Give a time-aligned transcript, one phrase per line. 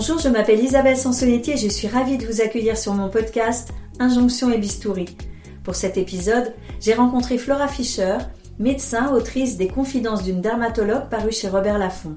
[0.00, 3.70] Bonjour, je m'appelle Isabelle Sansonetti et je suis ravie de vous accueillir sur mon podcast
[3.98, 5.16] Injonction et Bistouri.
[5.64, 8.18] Pour cet épisode, j'ai rencontré Flora Fischer,
[8.60, 12.16] médecin, autrice des Confidences d'une dermatologue parue chez Robert Laffont.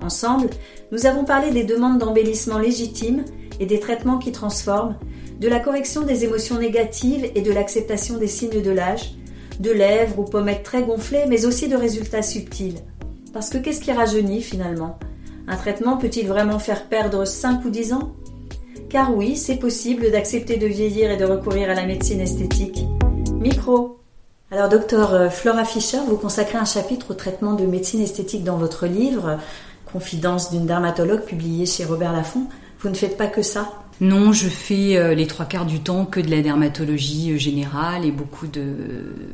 [0.00, 0.50] Ensemble,
[0.90, 3.24] nous avons parlé des demandes d'embellissement légitimes
[3.60, 4.96] et des traitements qui transforment,
[5.38, 9.14] de la correction des émotions négatives et de l'acceptation des signes de l'âge,
[9.60, 12.80] de lèvres ou pommettes très gonflées, mais aussi de résultats subtils.
[13.32, 14.98] Parce que qu'est-ce qui rajeunit finalement?
[15.50, 18.12] Un traitement peut-il vraiment faire perdre 5 ou 10 ans?
[18.88, 22.86] Car oui, c'est possible d'accepter de vieillir et de recourir à la médecine esthétique.
[23.34, 23.96] Micro
[24.52, 28.56] alors, docteur euh, Flora Fischer, vous consacrez un chapitre au traitement de médecine esthétique dans
[28.56, 29.38] votre livre,
[29.92, 32.46] Confidence d'une dermatologue, publié chez Robert Laffont.
[32.80, 36.06] Vous ne faites pas que ça non, je fais euh, les trois quarts du temps
[36.06, 38.64] que de la dermatologie euh, générale et beaucoup de,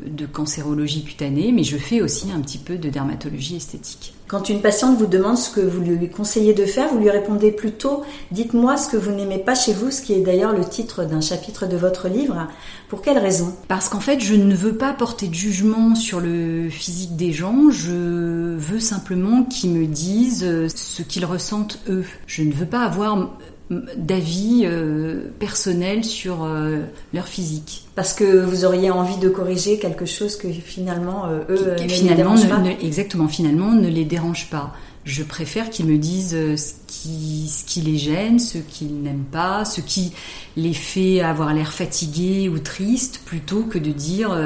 [0.07, 4.13] de, cancérologie cutanée, mais je fais aussi un petit peu de dermatologie esthétique.
[4.27, 7.53] Quand une patiente vous demande ce que vous lui conseillez de faire, vous lui répondez
[7.53, 8.03] plutôt
[8.33, 11.21] Dites-moi ce que vous n'aimez pas chez vous, ce qui est d'ailleurs le titre d'un
[11.21, 12.49] chapitre de votre livre.
[12.89, 13.55] Pour quelle raison?
[13.69, 17.71] Parce qu'en fait, je ne veux pas porter de jugement sur le physique des gens,
[17.71, 22.05] je veux simplement qu'ils me disent euh, ce qu'ils ressentent eux.
[22.27, 23.31] Je ne veux pas avoir
[23.71, 27.85] d'avis euh, personnels sur euh, leur physique.
[27.97, 32.35] Parce que vous auriez envie de corriger quelque chose que finalement euh, eux ne finalement,
[32.35, 32.63] les pas.
[32.81, 34.73] exactement, finalement ne les dérange pas.
[35.05, 39.65] Je préfère qu'ils me disent ce qui, ce qui les gêne, ce qu'ils n'aiment pas,
[39.65, 40.13] ce qui
[40.57, 44.37] les fait avoir l'air fatigué ou triste, plutôt que de dire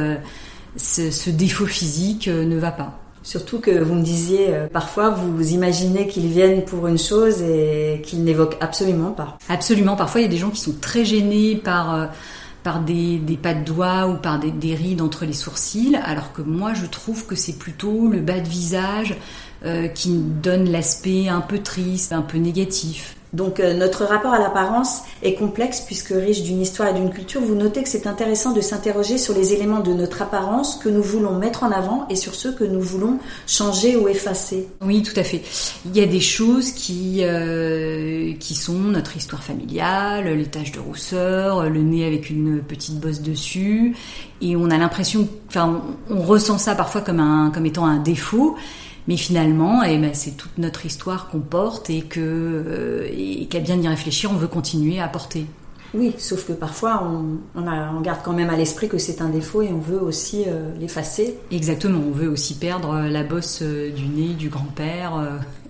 [0.76, 3.00] ce défaut physique ne va pas.
[3.22, 8.02] Surtout que vous me disiez, euh, parfois vous imaginez qu'ils viennent pour une chose et
[8.04, 9.38] qu'ils n'évoquent absolument pas.
[9.48, 9.94] Absolument.
[9.94, 12.06] Parfois il y a des gens qui sont très gênés par, euh,
[12.86, 16.41] des, des, pas de doigts ou par des, des, rides entre les sourcils, alors que
[16.41, 19.16] moi je trouve que c'est plutôt le bas de visage
[19.66, 23.16] euh, qui donne l'aspect un peu triste, un peu négatif.
[23.32, 27.40] Donc euh, notre rapport à l'apparence est complexe puisque riche d'une histoire et d'une culture.
[27.40, 31.02] Vous notez que c'est intéressant de s'interroger sur les éléments de notre apparence que nous
[31.02, 34.69] voulons mettre en avant et sur ceux que nous voulons changer ou effacer.
[34.82, 35.42] Oui, tout à fait.
[35.86, 40.80] Il y a des choses qui euh, qui sont notre histoire familiale, les taches de
[40.80, 43.96] rousseur, le nez avec une petite bosse dessus,
[44.40, 48.56] et on a l'impression, enfin, on ressent ça parfois comme un comme étant un défaut.
[49.09, 53.61] Mais finalement, eh ben, c'est toute notre histoire qu'on porte et que euh, et qu'à
[53.61, 55.47] bien y réfléchir, on veut continuer à porter.
[55.93, 59.62] Oui, sauf que parfois on, on, garde quand même à l'esprit que c'est un défaut
[59.62, 61.37] et on veut aussi euh, l'effacer.
[61.50, 65.21] Exactement, on veut aussi perdre euh, la bosse du nez du grand-père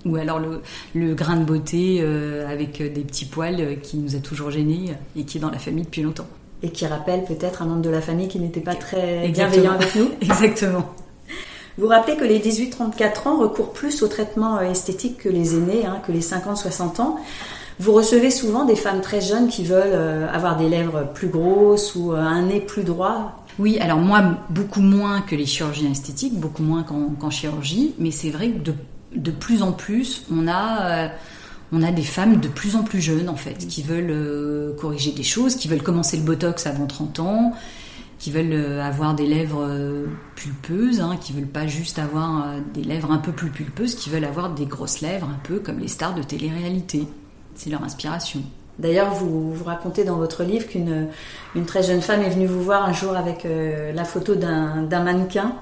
[0.04, 0.60] ou alors le,
[0.94, 2.04] le, grain de beauté
[2.46, 5.84] avec des petits poils qui nous a toujours gênés et qui est dans la famille
[5.84, 6.26] depuis longtemps.
[6.62, 9.94] Et qui rappelle peut-être un membre de la famille qui n'était pas très bienveillant avec
[9.94, 10.10] nous.
[10.20, 10.94] Exactement.
[11.80, 15.86] Vous rappelez que les 18-34 ans recourent plus au traitement euh, esthétique que les aînés,
[15.86, 17.16] hein, que les 50-60 ans.
[17.78, 21.94] Vous recevez souvent des femmes très jeunes qui veulent euh, avoir des lèvres plus grosses
[21.94, 23.46] ou euh, un nez plus droit.
[23.58, 28.30] Oui, alors moi, beaucoup moins que les chirurgiens esthétiques, beaucoup moins qu'en chirurgie, mais c'est
[28.30, 28.74] vrai que de,
[29.16, 31.08] de, plus en plus, on a...
[31.72, 35.22] on a des femmes de plus en plus jeunes en fait qui veulent corriger des
[35.22, 37.52] choses, qui veulent commencer le botox avant 30 ans,
[38.20, 42.60] qui veulent euh, avoir des lèvres euh, pulpeuses, hein, qui veulent pas juste avoir euh,
[42.74, 45.78] des lèvres un peu plus pulpeuses, qui veulent avoir des grosses lèvres un peu comme
[45.78, 47.08] les stars de télé-réalité.
[47.54, 48.42] C'est leur inspiration.
[48.78, 51.08] D'ailleurs, vous, vous racontez dans votre livre qu'une
[51.54, 55.54] une très jeune femme est venue vous voir un jour avec la photo d'un mannequin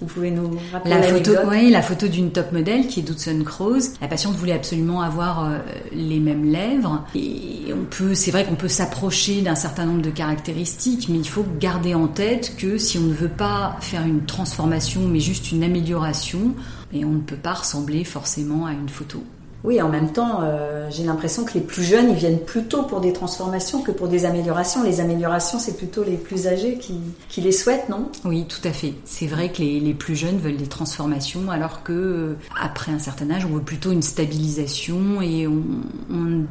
[0.00, 3.42] vous pouvez nous rappeler la photo, oui, la photo d'une top modèle qui est Dudson
[3.44, 3.94] Croze.
[4.00, 5.58] La patiente voulait absolument avoir euh,
[5.92, 7.04] les mêmes lèvres.
[7.14, 11.28] Et on peut, c'est vrai qu'on peut s'approcher d'un certain nombre de caractéristiques, mais il
[11.28, 15.50] faut garder en tête que si on ne veut pas faire une transformation, mais juste
[15.50, 16.54] une amélioration,
[16.92, 19.22] et on ne peut pas ressembler forcément à une photo.
[19.66, 23.00] Oui, en même temps, euh, j'ai l'impression que les plus jeunes, ils viennent plutôt pour
[23.00, 24.84] des transformations que pour des améliorations.
[24.84, 28.08] Les améliorations, c'est plutôt les plus âgés qui, les souhaitent, non?
[28.24, 28.94] Oui, tout à fait.
[29.04, 33.28] C'est vrai que les, plus jeunes veulent des transformations, alors que euh, après un certain
[33.28, 35.56] âge, on veut plutôt une stabilisation et on,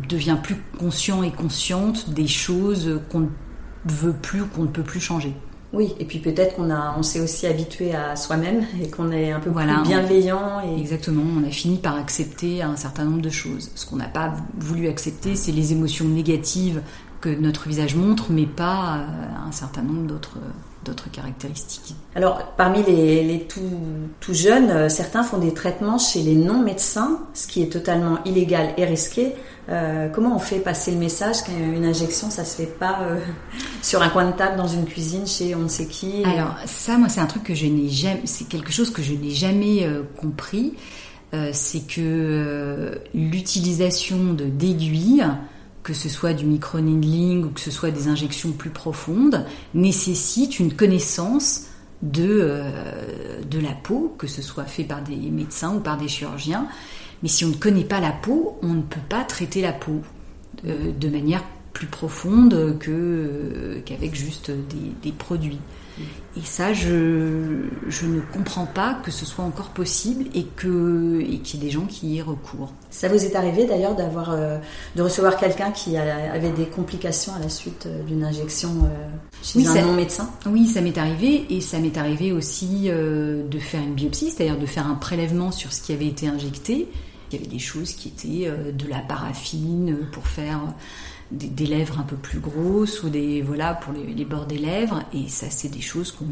[0.09, 3.27] devient plus conscient et consciente des choses qu'on ne
[3.85, 5.33] veut plus ou qu'on ne peut plus changer.
[5.75, 9.31] Oui, et puis peut-être qu'on a, on s'est aussi habitué à soi-même et qu'on est
[9.31, 10.62] un peu plus bienveillant.
[10.62, 10.80] Et...
[10.80, 13.72] Exactement, on a fini par accepter un certain nombre de choses.
[13.75, 16.81] Ce qu'on n'a pas voulu accepter, c'est les émotions négatives
[17.19, 20.38] que notre visage montre, mais pas euh, un certain nombre d'autres
[20.86, 21.95] d'autres caractéristiques.
[22.16, 23.60] Alors, parmi les, tout,
[24.19, 28.69] tout, jeunes, euh, certains font des traitements chez les non-médecins, ce qui est totalement illégal
[28.78, 29.33] et risqué.
[29.67, 33.19] Euh, comment on fait passer le message qu'une injection, ça se fait pas euh,
[33.81, 36.97] sur un coin de table dans une cuisine chez on ne sait qui Alors, ça,
[36.97, 40.73] moi, c'est un truc que je n'ai jamais, quelque chose que je n'ai jamais compris.
[41.51, 45.25] c'est que l'utilisation d'aiguilles,
[45.83, 50.73] que ce soit du micro-needling ou que ce soit des injections plus profondes, nécessite une
[50.73, 51.65] connaissance
[52.01, 52.61] de,
[53.50, 56.68] de la peau, que ce soit fait par des médecins ou par des chirurgiens.
[57.23, 60.01] Mais si on ne connaît pas la peau, on ne peut pas traiter la peau
[60.63, 61.44] de manière
[61.75, 64.51] plus profonde que, qu'avec juste
[65.03, 65.59] des, produits.
[66.38, 71.39] Et ça, je, je, ne comprends pas que ce soit encore possible et que et
[71.39, 72.74] qu'il y ait des gens qui y recourent.
[72.89, 74.57] Ça vous est arrivé d'ailleurs d'avoir euh,
[74.97, 79.07] de recevoir quelqu'un qui avait des complications à la suite euh, d'une injection euh,
[79.42, 83.81] chez un non médecin Oui, ça m'est arrivé et ça m'est arrivé aussi de faire
[83.81, 86.89] une biopsie, c'est-à-dire de faire un prélèvement sur ce qui avait été injecté.
[87.31, 90.62] Il y avait des choses qui étaient de la paraffine pour faire
[91.31, 95.27] des, lèvres un peu plus grosses ou des voilà pour les, bords des lèvres et
[95.27, 96.25] ça c'est des choses qu'on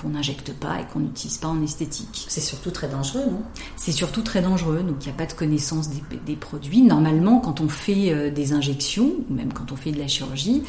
[0.00, 2.26] qu'on n'injecte pas et qu'on n'utilise pas en esthétique.
[2.28, 3.42] C'est surtout très dangereux, non?
[3.76, 6.82] C'est surtout très dangereux, donc il n'y a pas de connaissance des, produits.
[6.82, 10.62] Normalement, quand on fait euh, des injections, ou même quand on fait de la chirurgie,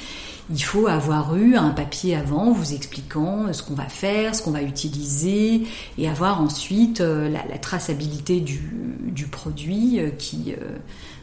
[0.52, 4.42] il faut avoir eu un papier avant vous expliquant euh, ce qu'on va faire, ce
[4.42, 5.64] qu'on va utiliser,
[5.98, 8.62] et avoir ensuite euh, la, traçabilité du,
[9.02, 10.54] du produit qui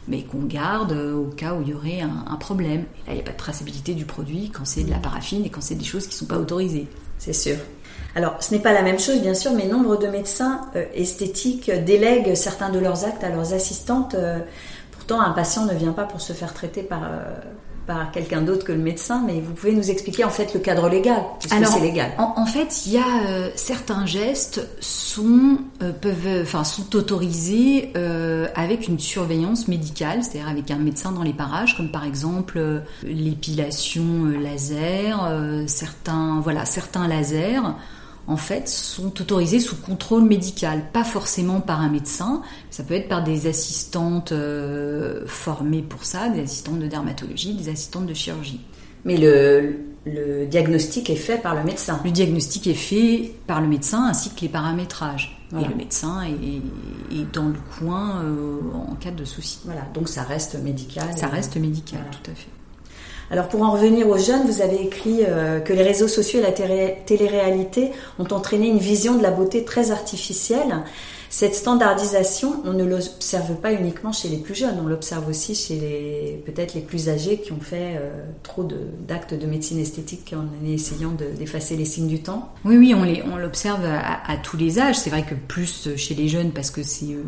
[0.07, 2.83] mais qu'on garde au cas où il y aurait un, problème.
[3.07, 5.49] là, il n'y a pas de traçabilité du produit quand c'est de la paraffine et
[5.49, 6.87] quand c'est des choses qui ne sont pas autorisées.
[7.17, 7.55] C'est sûr.
[8.15, 11.71] Alors, ce n'est pas la même chose, bien sûr, mais nombre de médecins euh, esthétiques
[11.85, 14.13] délèguent certains de leurs actes à leurs assistantes.
[14.13, 14.39] Euh,
[14.91, 17.23] pourtant, un patient ne vient pas pour se faire traiter par, euh,
[17.85, 20.89] par quelqu'un d'autre que le médecin, mais vous pouvez nous expliquer en fait le cadre
[20.89, 22.11] légal, puisque c'est légal.
[22.17, 28.47] En, fait, il y a euh, certains gestes sont euh, peuvent, enfin sont autorisés euh,
[28.55, 32.61] avec une surveillance médicale, c'est-à-dire avec un médecin dans les parages, comme par exemple
[33.03, 35.31] l'épilation laser,
[35.67, 37.61] certains voilà certains lasers
[38.27, 43.09] en fait, sont autorisés sous contrôle médical, pas forcément par un médecin, ça peut être
[43.09, 48.61] par des assistantes euh, formées pour ça, des assistantes de dermatologie, des assistantes de chirurgie.
[49.05, 51.99] Mais le, diagnostic est fait par le médecin.
[52.05, 55.39] Le diagnostic est fait par le médecin ainsi que les paramétrages.
[55.51, 58.59] Et le médecin est, dans le coin euh,
[58.89, 59.59] en cas de souci.
[59.65, 61.05] Voilà, donc ça reste médical.
[61.15, 62.49] Ça reste médical, tout à fait.
[63.31, 66.43] Alors pour en revenir aux jeunes, vous avez écrit euh, que les réseaux sociaux et
[66.43, 70.83] la télé-réalité ont entraîné une vision de la beauté très artificielle.
[71.29, 75.77] Cette standardisation, on ne l'observe pas uniquement chez les plus jeunes, on l'observe aussi chez
[75.77, 78.11] les peut-être les plus âgés qui ont fait euh,
[78.43, 78.61] trop
[79.07, 81.09] d'actes de, médecine esthétique en essayant
[81.39, 82.53] d'effacer les signes du temps.
[82.65, 84.99] Oui, oui, on l'observe à, tous les âges.
[84.99, 87.23] C'est vrai que plus chez les jeunes parce que c'est euh,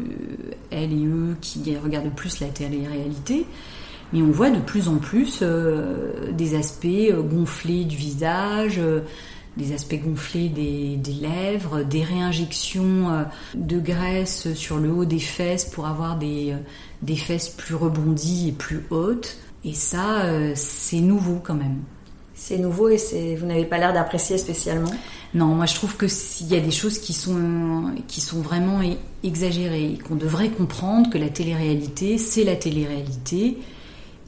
[0.70, 3.48] elles et eux qui regardent plus la télé-réalité.
[4.14, 9.02] Mais on voit de plus en plus euh, des aspects euh, gonflés du visage, euh,
[9.58, 13.26] des aspects gonflés des, lèvres, des réinjections
[13.56, 16.54] de graisse sur le haut des fesses pour avoir des,
[17.02, 19.38] des fesses plus rebondies et plus hautes.
[19.64, 20.24] Et ça,
[20.56, 21.78] c'est nouveau quand même.
[22.34, 24.92] C'est nouveau et vous n'avez pas l'air d'apprécier spécialement?
[25.34, 28.82] Non, moi je trouve que s'il y a des choses qui sont, qui sont vraiment
[29.24, 33.58] exagérées, qu'on devrait comprendre que la télé-réalité, c'est la télé-réalité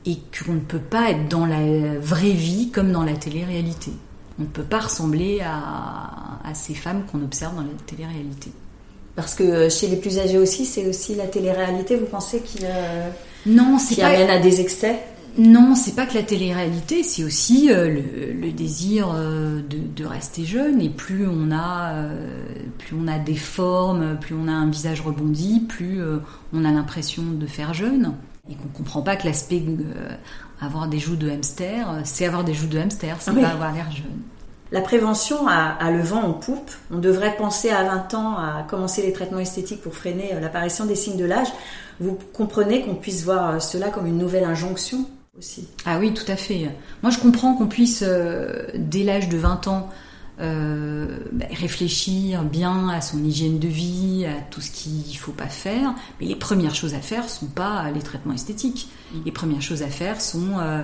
[0.08, 3.92] et qu'on ne peut pas être dans la vraie vie comme dans la télé-réalité.
[4.40, 8.52] On ne peut pas ressembler à, ces femmes qu'on observe dans la télé-réalité.
[9.16, 13.10] Parce que chez les plus âgés aussi, c'est aussi la télé-réalité, vous pensez qu'il euh,
[13.46, 14.08] non, c'est pas...
[14.08, 15.04] amène à des excès?
[15.38, 18.00] Non, c'est pas que la télé-réalité, c'est aussi euh,
[18.34, 20.82] le, désir euh, de, rester jeune.
[20.82, 22.06] Et plus on a,
[22.78, 26.00] plus on a des formes, plus on a un visage rebondi, plus
[26.54, 28.14] on a l'impression de faire jeune
[28.50, 30.10] et qu'on comprend pas que l'aspect euh,
[30.62, 33.74] avoir des joues de hamster, euh, c'est avoir des joues de hamster, c'est pas avoir
[33.74, 34.22] l'air jeune.
[34.72, 36.72] La prévention a, le vent en poupe.
[36.92, 40.86] On devrait penser à 20 ans à commencer les traitements esthétiques pour freiner euh, l'apparition
[40.86, 41.48] des signes de l'âge.
[42.00, 45.06] Vous comprenez qu'on puisse voir cela comme une nouvelle injonction
[45.38, 46.70] aussi Ah oui, tout à fait.
[47.02, 48.04] Moi, je comprends qu'on puisse,
[48.76, 49.90] dès l'âge de 20 ans,
[50.40, 55.32] euh, bah, réfléchir bien à son hygiène de vie, à tout ce qu'il ne faut
[55.32, 55.94] pas faire.
[56.20, 58.90] Mais les premières choses à faire sont pas les traitements esthétiques.
[59.26, 60.82] Les premières choses à faire sont euh,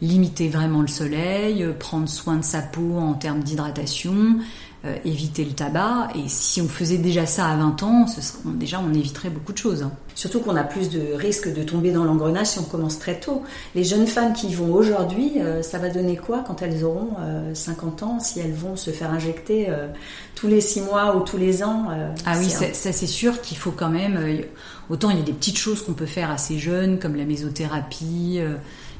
[0.00, 4.38] limiter vraiment le soleil, prendre soin de sa peau en termes d'hydratation,
[4.84, 6.08] euh, éviter le tabac.
[6.16, 9.52] Et si on faisait déjà ça à 20 ans, ce serait, déjà on éviterait beaucoup
[9.52, 9.84] de choses.
[9.84, 9.92] Hein.
[10.16, 13.44] Surtout qu'on a plus de risques de tomber dans l'engrenage si on commence très tôt.
[13.76, 17.10] Les jeunes femmes qui y vont aujourd'hui, euh, ça va donner quoi quand elles auront
[17.54, 19.68] 50 euh, ans si elles vont se faire injecter
[20.34, 21.86] tous les 6 mois ou tous les ans
[22.26, 24.18] Ah oui, ça, c'est sûr qu'il faut quand même...
[24.90, 28.40] autant il y a des petites choses qu'on peut faire assez jeunes comme la mésothérapie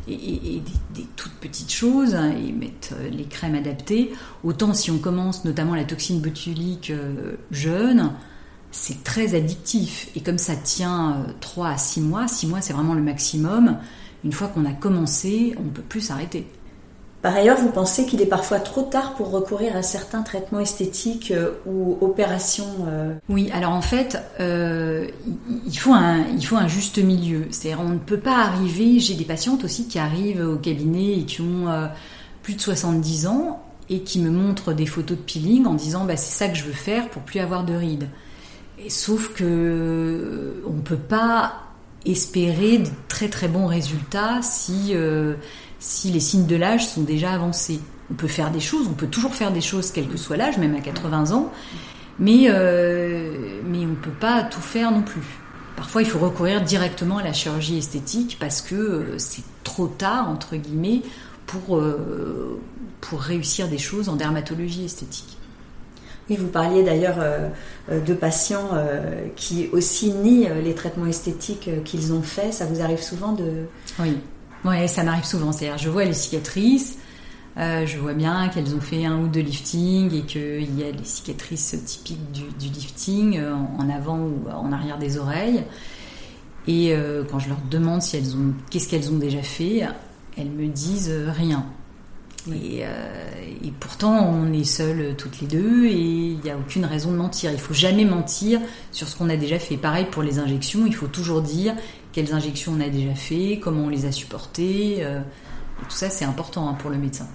[0.09, 0.63] et,
[0.95, 4.13] des, toutes petites choses hein, et mettre euh, les crèmes adaptées.
[4.45, 8.13] Autant si on commence notamment la toxine botulique euh, jeune,
[8.71, 10.09] c'est très addictif.
[10.17, 13.79] Et comme ça tient 3 à 6 mois, 6 mois c'est vraiment le maximum,
[14.25, 16.47] une fois qu'on a commencé, on ne peut plus s'arrêter.
[17.23, 21.31] Par ailleurs, vous pensez qu'il est parfois trop tard pour recourir à certains traitements esthétiques
[21.31, 25.07] euh, ou opérations euh Oui, alors en fait, euh,
[25.65, 27.47] il, faut un, juste milieu.
[27.51, 28.99] C'est-à-dire, on ne peut pas arriver.
[28.99, 31.69] J'ai des patientes aussi qui arrivent au cabinet et qui ont
[32.43, 36.17] plus de 70 ans et qui me montrent des photos de peeling en disant bah,
[36.17, 38.09] c'est ça que je veux faire pour plus avoir de rides.
[38.85, 41.55] Et sauf que on ne peut pas
[42.05, 44.93] espérer de très très bons résultats si
[45.83, 47.81] si les signes de l'âge sont déjà avancés.
[48.11, 50.57] On peut faire des choses, on peut toujours faire des choses quel que soit l'âge,
[50.57, 51.53] même à 80 ans,
[52.21, 55.25] mais, euh, mais on ne peut pas tout faire non plus.
[55.77, 60.29] Parfois, il faut recourir directement à la chirurgie esthétique parce que euh, c'est trop tard,
[60.29, 61.03] entre guillemets,
[61.47, 62.61] pour, euh,
[63.01, 65.37] pour réussir des choses en dermatologie esthétique.
[66.31, 67.19] Oui, vous parliez d'ailleurs
[67.91, 68.71] de patients
[69.35, 72.55] qui aussi nient les traitements esthétiques qu'ils ont faits.
[72.55, 73.67] Ça vous arrive souvent de,
[73.99, 74.17] oui.
[74.65, 75.53] Ouais, ça m'arrive souvent.
[75.53, 76.99] C'est-à-dire, je vois les cicatrices,
[77.59, 80.91] euh, je vois bien qu'elles ont fait un ou deux liftings et qu'il y a
[80.91, 85.65] les cicatrices typiques du, lifting euh, en avant ou en arrière des oreilles.
[86.67, 89.83] Et euh, quand je leur demande si elles ont, qu'est-ce qu'elles ont déjà fait,
[90.39, 91.67] elles me disent rien.
[92.53, 97.13] Et, et, pourtant, on est seules toutes les deux et il n'y a aucune raison
[97.13, 97.53] de mentir.
[97.53, 99.77] Il faut jamais mentir sur ce qu'on a déjà fait.
[99.77, 101.77] Pareil pour les injections, il faut toujours dire
[102.13, 104.99] quelles injections on a déjà fait, comment on les a supportées.
[105.01, 105.21] Euh,
[105.89, 107.27] tout ça, c'est important hein, pour le médecin.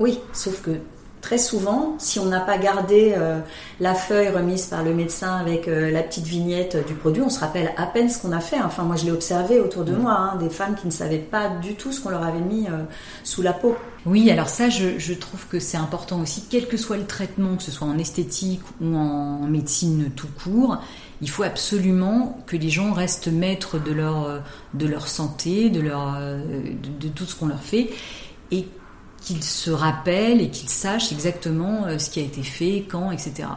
[0.00, 0.80] Oui, sauf que
[1.24, 3.40] très souvent, si on n'a pas gardé euh,
[3.80, 7.40] la feuille remise par le médecin avec euh, la petite vignette du produit, on se
[7.40, 8.60] rappelle à peine ce qu'on a fait.
[8.60, 9.98] Enfin, moi, je l'ai observé autour de mm.
[9.98, 12.66] moi, hein, des femmes qui ne savaient pas du tout ce qu'on leur avait mis
[13.22, 13.74] sous la peau.
[14.04, 17.62] Oui, alors ça, je, trouve que c'est important aussi, quel que soit le traitement, que
[17.62, 20.82] ce soit en esthétique ou en médecine tout court,
[21.22, 24.42] il faut absolument que les gens restent maîtres de leur,
[24.74, 27.88] de leur santé, de, leur, de, tout ce qu'on leur fait,
[28.50, 28.68] et
[29.24, 33.48] qu'ils se rappellent et qu'ils sachent exactement euh, ce qui a été fait, quand, etc.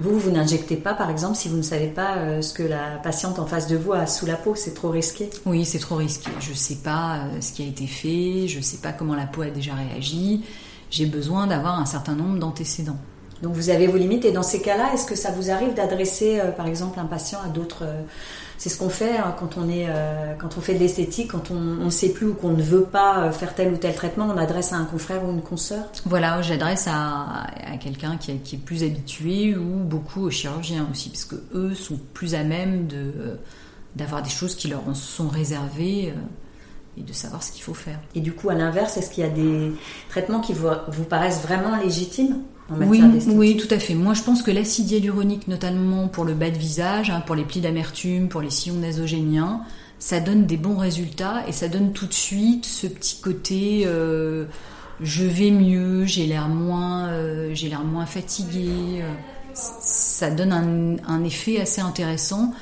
[0.00, 2.98] Vous, vous n'injectez pas, par exemple, si vous ne savez pas euh, ce que la
[3.02, 5.28] patiente en face de vous a sous la peau, c'est trop risqué?
[5.44, 6.30] Oui, c'est trop risqué.
[6.40, 9.14] Je ne sais pas euh, ce qui a été fait, je ne sais pas comment
[9.14, 10.44] la peau a déjà réagi.
[10.90, 12.98] J'ai besoin d'avoir un certain nombre d'antécédents.
[13.42, 16.40] Donc vous avez vos limites et dans ces cas-là, est-ce que ça vous arrive d'adresser
[16.56, 17.84] par exemple un patient à d'autres
[18.58, 21.50] C'est ce qu'on fait hein, quand on est euh, quand on fait de l'esthétique, quand
[21.50, 24.36] on ne sait plus ou qu'on ne veut pas faire tel ou tel traitement, on
[24.36, 28.58] adresse à un confrère ou une consoeur Voilà, j'adresse à, à quelqu'un qui, qui, est
[28.58, 33.38] plus habitué ou beaucoup aux chirurgiens aussi, parce que eux sont plus à même de
[33.94, 36.12] d'avoir des choses qui leur sont réservées
[36.98, 37.98] et de savoir ce qu'il faut faire.
[38.14, 39.72] Et du coup, à l'inverse, est-ce qu'il y a des
[40.08, 42.42] traitements qui vous, vous paraissent vraiment légitimes?
[42.70, 43.94] Oui, oui, tout à fait.
[43.94, 47.44] Moi, je pense que l'acide hyaluronique, notamment pour le bas de visage, hein, pour les
[47.44, 49.62] plis d'amertume, pour les sillons nasogéniens,
[49.98, 54.44] ça donne des bons résultats et ça donne tout de suite ce petit côté euh,
[55.00, 59.02] je vais mieux, j'ai l'air moins, euh, j'ai l'air moins fatigué.
[59.02, 59.12] Euh.
[59.54, 62.52] ça donne un, effet assez intéressant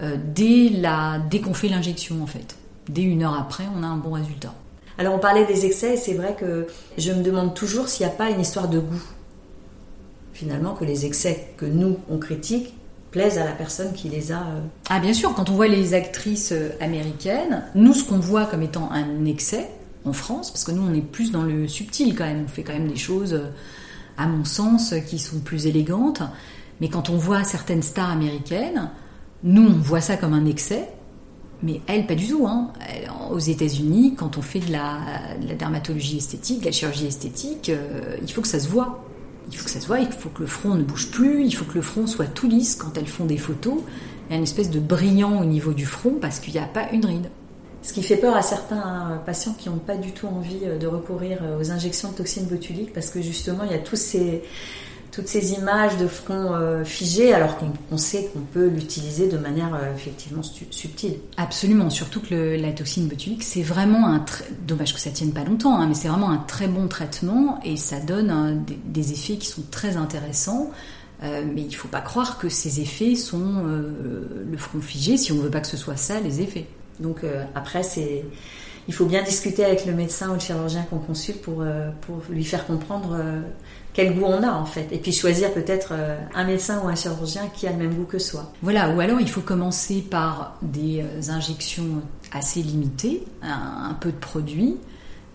[0.00, 2.56] dès la, dès qu'on fait l'injection en fait.
[2.88, 4.54] Dès une heure après, on a un bon résultat.
[4.98, 8.12] Alors on parlait des excès et c'est vrai que je me demande toujours s'il n'y
[8.12, 9.02] a pas une histoire de goût
[10.36, 12.74] finalement que les excès que nous, on critique,
[13.10, 14.40] plaisent à la personne qui les a.
[14.40, 18.44] Euh, ah bien sûr, quand on voit les actrices euh, américaines, nous ce qu'on voit
[18.44, 19.70] comme étant un excès
[20.04, 22.62] en France, parce que nous on est plus dans le subtil quand même, on fait
[22.62, 23.48] quand même des choses, euh,
[24.18, 26.22] à mon sens, qui sont plus élégantes,
[26.80, 28.90] mais quand on voit certaines stars américaines,
[29.42, 30.88] nous on voit ça comme un excès,
[31.62, 32.46] mais elles, pas du tout.
[32.46, 32.70] Hein.
[33.30, 34.98] aux États-Unis, quand on fait de la,
[35.58, 37.72] dermatologie esthétique, de la chirurgie esthétique,
[38.20, 39.05] il faut que ça se voit
[39.50, 41.52] il faut que ça se voit, il faut que le front ne bouge plus, il
[41.52, 43.78] faut que le front soit tout lisse quand elles font des photos.
[44.28, 46.66] Il y a une espèce de brillant au niveau du front parce qu'il n'y a
[46.66, 47.28] pas une ride.
[47.82, 51.38] Ce qui fait peur à certains patients qui n'ont pas du tout envie de recourir
[51.60, 54.42] aux injections de toxines botuliques parce que justement il y a tous ces,
[55.10, 59.74] toutes ces images de front euh, figé alors qu'on sait qu'on peut l'utiliser de manière
[59.74, 61.16] euh, effectivement subtile.
[61.36, 64.24] Absolument, surtout que la toxine botulique, c'est vraiment un
[64.66, 67.76] dommage que ça tienne pas longtemps, hein, mais c'est vraiment un très bon traitement et
[67.76, 70.70] ça donne hein, des, effets qui sont très intéressants.
[71.22, 75.32] Euh, mais il ne faut pas croire que ces effets sont le front figé si
[75.32, 76.66] on ne veut pas que ce soit ça les effets.
[77.00, 77.20] Donc
[77.54, 78.24] après c'est
[78.88, 81.64] il faut bien discuter avec le médecin ou le chirurgien qu'on consulte pour,
[82.02, 83.16] pour lui faire comprendre
[83.96, 84.88] quel goût on a en fait.
[84.92, 88.04] Et puis choisir peut-être euh, un médecin ou un chirurgien qui a le même goût
[88.04, 88.52] que soi.
[88.60, 94.18] Voilà, ou alors il faut commencer par des euh, injections assez limitées, un, peu de
[94.18, 94.76] produit,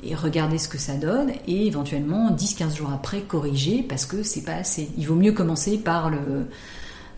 [0.04, 4.44] et regarder ce que ça donne, et éventuellement 10-15 jours après corriger parce que c'est
[4.44, 4.90] pas assez.
[4.96, 6.48] Il vaut mieux commencer par le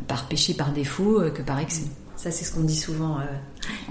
[0.08, 1.84] par péché par défaut que par excès.
[2.16, 3.18] Ça, c'est ce qu'on dit souvent.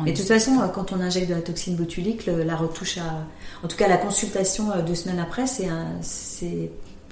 [0.07, 3.27] Et de toute façon, quand on injecte de la toxine botulique, la retouche à.
[3.63, 5.69] En tout cas, la consultation deux semaines après, c'est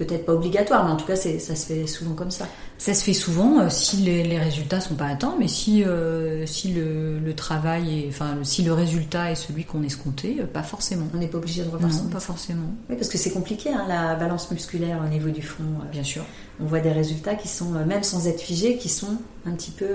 [0.01, 2.49] peut-être pas obligatoire, mais en tout cas, ça se fait souvent comme ça.
[2.79, 6.47] Ça se fait souvent euh, si les, les, résultats sont pas atteints, mais si euh,
[6.47, 10.63] si le, le, travail est, enfin si le résultat est celui qu'on escomptait, euh, pas
[10.63, 11.07] forcément.
[11.15, 12.71] On n'est pas obligé de revoir non, pas forcément.
[12.89, 15.65] Oui, parce que c'est compliqué hein, la balance musculaire au niveau du front.
[15.93, 16.25] Bien sûr.
[16.59, 19.87] On voit des résultats qui sont même sans être figés, qui sont un petit peu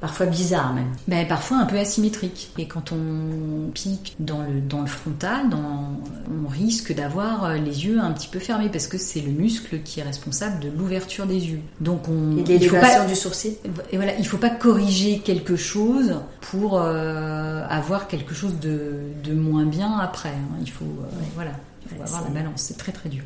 [0.00, 0.92] parfois bizarre même.
[1.08, 2.50] Ben, parfois un peu asymétrique.
[2.58, 5.98] Et quand on pique dans le, dans le frontal, dans,
[6.44, 9.80] on risque d'avoir euh, les yeux un petit peu fermés parce que c'est le muscle
[9.82, 11.60] qui est responsable de l'ouverture des yeux.
[11.80, 13.56] Donc on, et l'élévation du sourcil.
[13.90, 19.32] Et voilà, il faut pas corriger quelque chose pour euh, avoir quelque chose de, de,
[19.32, 20.28] moins bien après.
[20.30, 20.58] Hein.
[20.60, 22.62] Il faut, euh, voilà, il faut avoir la balance.
[22.62, 23.24] C'est très très dur.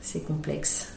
[0.00, 0.88] C'est complexe.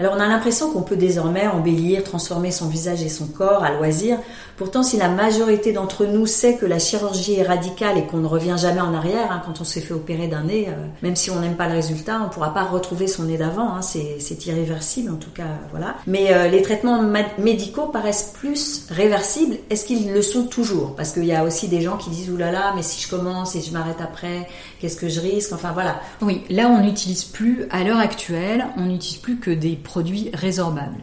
[0.00, 3.70] Alors on a l'impression qu'on peut désormais embellir, transformer son visage et son corps à
[3.70, 4.16] loisir.
[4.56, 8.26] Pourtant, si la majorité d'entre nous sait que la chirurgie est radicale et qu'on ne
[8.26, 11.30] revient jamais en arrière, hein, quand on s'est fait opérer d'un nez, euh, même si
[11.30, 13.74] on n'aime pas le résultat, on ne pourra pas retrouver son nez d'avant.
[13.74, 15.96] Hein, c'est irréversible en tout cas, voilà.
[16.06, 17.02] Mais euh, les traitements
[17.38, 19.56] médicaux paraissent plus réversibles.
[19.68, 20.96] Est-ce qu'ils le sont toujours?
[20.96, 23.60] Parce qu'il y a aussi des gens qui disent oulala, mais si je commence et
[23.60, 24.48] je m'arrête après,
[24.80, 25.52] qu'est-ce que je risque?
[25.52, 26.00] Enfin voilà.
[26.22, 31.02] Oui, là on n'utilise plus, à l'heure actuelle, on n'utilise plus que des produits résorbables.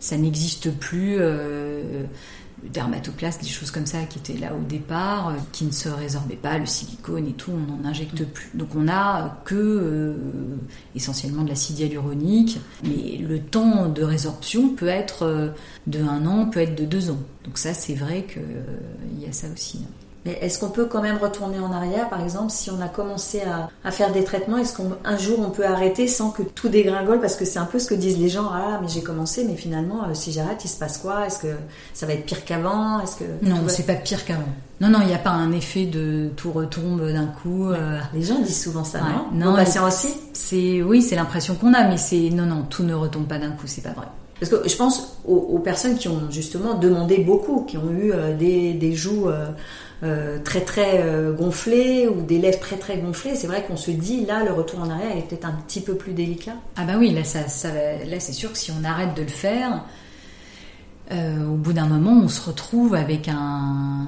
[0.00, 1.16] Ça n'existe plus.
[1.18, 2.04] Euh,
[2.62, 6.36] dermatoclaste, des choses comme ça qui étaient là au départ, euh, qui ne se résorbaient
[6.36, 8.50] pas, le silicone et tout, on n'en injecte plus.
[8.54, 10.14] Donc on a que euh,
[10.94, 15.52] essentiellement de l'acide hyaluronique, mais le temps de résorption peut être
[15.88, 17.18] de un an, peut être de deux ans.
[17.44, 19.80] Donc ça c'est vrai qu'il y a ça aussi.
[20.24, 23.42] Mais est-ce qu'on peut quand même retourner en arrière, par exemple, si on a commencé
[23.84, 27.20] à, faire des traitements, est-ce qu'un jour on peut arrêter sans que tout dégringole?
[27.20, 29.56] Parce que c'est un peu ce que disent les gens, ah mais j'ai commencé, mais
[29.56, 31.26] finalement, euh, si j'arrête, il se passe quoi?
[31.26, 31.54] Est-ce que
[31.92, 33.00] ça va être pire qu'avant?
[33.00, 34.42] Est-ce que Non, c'est pas pire qu'avant.
[34.80, 37.70] Non, non, il n'y a pas un effet de tout retombe d'un coup.
[37.70, 37.98] Euh.
[38.14, 39.26] Les gens disent souvent ça, non?
[39.32, 40.14] Non, patients aussi?
[40.32, 43.50] C'est oui, c'est l'impression qu'on a, mais c'est non, non, tout ne retombe pas d'un
[43.50, 44.06] coup, c'est pas vrai.
[44.42, 48.36] Parce que je pense aux, personnes qui ont justement demandé beaucoup, qui ont eu euh,
[48.36, 49.46] des, des joues euh,
[50.44, 54.26] très très euh, gonflé ou des lèvres très très gonflées, c'est vrai qu'on se dit
[54.26, 56.56] là le retour en arrière est peut-être un petit peu plus délicat.
[56.76, 59.84] Ah bah oui, là, ça, là c'est sûr que si on arrête de le faire,
[61.12, 64.06] euh, au bout d'un moment on se retrouve avec un,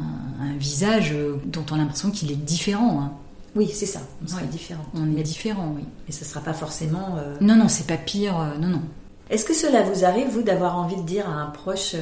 [0.59, 1.14] visage
[1.46, 3.00] dont on a l'impression qu'il est différent.
[3.00, 3.12] Hein.
[3.54, 4.85] Oui, c'est ça, on sera différent.
[4.94, 5.85] On est différent, oui.
[6.09, 7.18] Et ce ne sera pas forcément...
[7.40, 8.83] Non, non, c'est pas pire, non, non.
[9.30, 11.94] Est-ce que cela vous arrive, vous, d'avoir envie de dire à un proche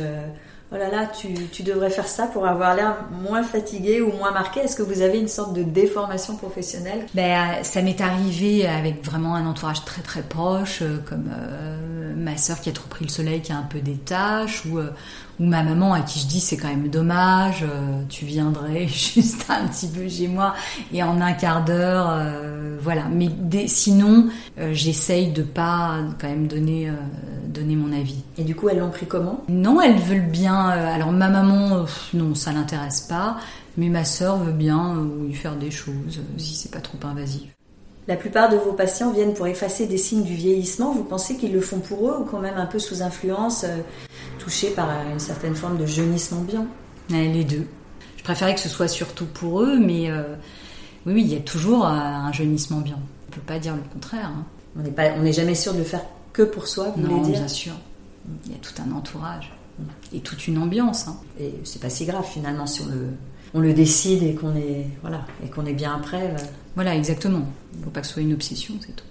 [0.72, 4.61] oh là là, tu, devrais faire ça pour avoir l'air moins fatigué ou moins marqué.
[4.61, 7.06] Est-ce que vous avez une sorte de déformation professionnelle?
[7.14, 12.14] Ben, euh, Ça m'est arrivé avec vraiment un entourage très très proche, euh, comme euh,
[12.16, 14.80] ma sœur qui a trop pris le soleil, qui a un peu des taches, ou,
[15.40, 17.64] ou ma maman à qui je dis c'est quand même dommage,
[18.09, 20.55] tu viendrais juste un petit peu chez moi
[20.92, 22.21] et en un quart d'heure,
[22.81, 23.05] voilà.
[23.11, 23.29] Mais
[23.66, 24.29] sinon,
[24.73, 26.90] j'essaye de pas quand même donner
[27.53, 28.23] donner mon avis.
[28.38, 29.45] Et du coup, elles l'ont pris comment?
[29.49, 30.71] Non, elles veulent bien.
[30.71, 33.37] Euh, alors ma maman, euh, non, ça l'intéresse pas,
[33.77, 37.42] mais ma sœur veut bien euh, lui faire des choses si c'est pas trop invasif.
[38.09, 40.93] La plupart de vos patients viennent pour effacer des signes du vieillissement.
[40.93, 43.65] Vous pensez qu'ils le font pour eux ou quand même un peu sous influence,
[44.38, 46.67] touchés par une certaine forme de jeunissement bien
[47.11, 47.67] Les deux.
[48.17, 50.11] Je préférais que ce soit surtout pour eux, mais
[51.07, 52.97] oui, oui, il y a toujours un jeunissement bien.
[52.97, 54.33] On ne peut pas dire le contraire.
[54.35, 54.45] Hein.
[54.77, 57.38] On n'est jamais sûr de le faire que pour soi, vous non, voulez dire?
[57.38, 57.73] bien sûr.
[58.47, 59.53] Il y a tout un entourage
[60.12, 61.09] et toute une ambiance.
[61.09, 61.17] Hein.
[61.41, 63.09] Et c'est pas si grave finalement si on le,
[63.55, 66.23] on le décide et qu'on est, voilà, et qu'on est bien après.
[66.23, 66.37] Euh.
[66.75, 67.47] Voilà, exactement.
[67.75, 69.05] Il ne faut pas que ce soit une obsession, c'est tout.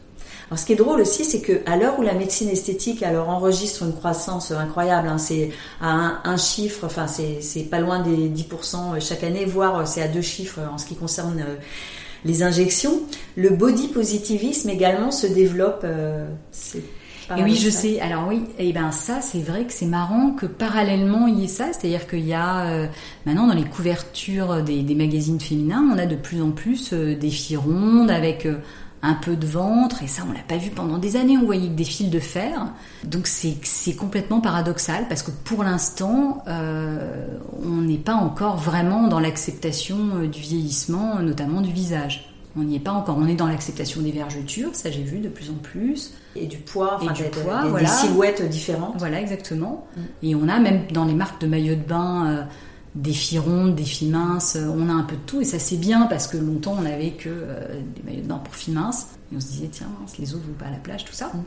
[0.50, 3.30] Alors, ce qui est drôle aussi, c'est que à l'heure où la médecine esthétique alors
[3.30, 9.00] enregistre une croissance incroyable, hein, c'est à un, chiffre, enfin c'est pas loin des 10%
[9.00, 11.56] chaque année, voire c'est à deux chiffres en ce qui concerne euh,
[12.26, 13.02] les injections.
[13.38, 15.84] Le body positivisme également se développe.
[15.86, 16.28] Euh,
[17.38, 18.00] et oui, je sais.
[18.00, 21.44] Alors oui, et eh ben ça, c'est vrai que c'est marrant que parallèlement il y
[21.46, 22.88] ait ça, c'est-à-dire qu'il y a euh,
[23.26, 27.30] maintenant dans les couvertures des, magazines féminins, on a de plus en plus euh, des
[27.30, 28.58] filles rondes avec euh,
[29.02, 31.70] un peu de ventre, et ça on l'a pas vu pendant des années, on voyait
[31.70, 32.68] que des fils de fer.
[33.04, 40.26] Donc c'est complètement paradoxal parce que pour l'instant, on n'est pas encore vraiment dans l'acceptation
[40.32, 42.31] du vieillissement, notamment du visage.
[42.58, 43.18] On n'y est pas encore.
[43.18, 46.14] On est dans l'acceptation des vergetures, ça j'ai vu de plus en plus.
[46.36, 48.96] Et du poids, enfin, des, poids, des silhouettes différentes.
[48.98, 49.88] Voilà, exactement.
[49.96, 50.02] Mm.
[50.24, 52.44] Et on a même dans les marques de maillots de bain, euh,
[52.96, 55.78] des filles rondes, des filles minces, on a un peu de tout et ça c'est
[55.78, 59.38] bien parce que longtemps on n'avait que des maillots de bain pour filles minces et
[59.38, 59.88] on se disait tiens
[60.20, 61.28] les autres vont pas à la plage tout ça.
[61.28, 61.40] Mm.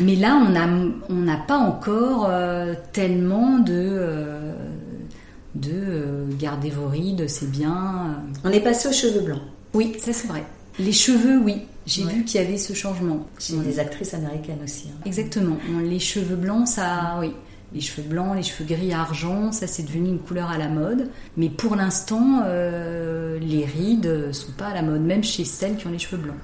[0.04, 0.68] Mais là on a
[1.08, 2.30] on n'a pas encore
[2.92, 4.52] tellement de
[5.54, 8.22] de garder vos rides, c'est bien.
[8.44, 9.42] On est passé aux cheveux blancs.
[9.74, 10.44] Oui, ça c'est vrai.
[10.78, 11.62] Les cheveux, oui.
[11.84, 13.26] J'ai vu qu'il y avait ce changement.
[13.38, 14.88] Chez des actrices américaines aussi.
[14.88, 15.00] Hein.
[15.04, 15.56] Exactement.
[15.84, 17.32] Les cheveux blancs, ça, oui.
[17.74, 21.08] Les cheveux blancs, les cheveux gris argent, ça c'est devenu une couleur à la mode.
[21.38, 25.86] Mais pour l'instant, euh, les rides sont pas à la mode, même chez celles qui
[25.86, 26.36] ont les cheveux blancs.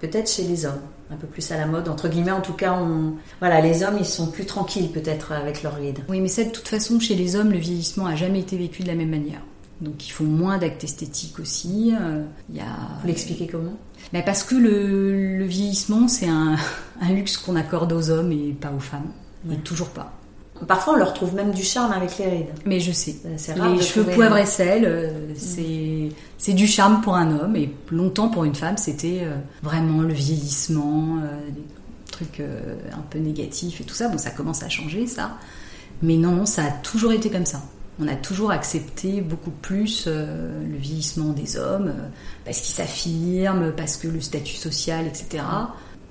[0.00, 1.88] Peut-être chez les hommes, un peu plus à la mode.
[1.88, 3.14] Entre guillemets, en tout cas, on...
[3.40, 6.00] voilà, les hommes, ils sont plus tranquilles peut-être avec leurs rides.
[6.10, 8.82] Oui, mais ça, de toute façon, chez les hommes, le vieillissement a jamais été vécu
[8.82, 9.40] de la même manière.
[9.80, 11.94] Donc ils font moins d'actes esthétiques aussi.
[11.98, 12.64] Euh, il y a...
[13.00, 13.74] Vous l'expliquez comment?
[14.12, 16.56] Ben Parce que le, vieillissement, c'est un,
[17.10, 19.10] luxe qu'on accorde aux hommes et pas aux femmes.
[19.50, 20.12] Et toujours pas.
[20.66, 22.54] Parfois, on leur trouve même du charme avec les rides.
[22.64, 23.16] Mais je sais.
[23.26, 26.10] Euh, rare les cheveux poivre et sel, euh, mm.
[26.38, 27.56] c'est du charme pour un homme.
[27.56, 29.26] Et longtemps, pour une femme, c'était
[29.62, 31.64] vraiment le vieillissement, des
[32.10, 34.08] trucs un peu négatifs et tout ça.
[34.08, 35.32] Bon, ça commence à changer, ça.
[36.00, 37.60] Mais non, ça a toujours été comme ça
[38.00, 42.08] on a toujours accepté beaucoup plus euh, le vieillissement des hommes euh,
[42.44, 45.44] parce qu'ils s'affirment, parce que le statut social, etc.